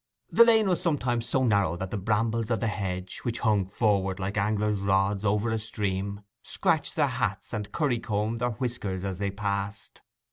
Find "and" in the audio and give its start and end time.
7.53-7.71